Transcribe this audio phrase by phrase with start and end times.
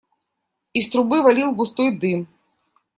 [0.73, 2.27] Из трубы валил густой дым.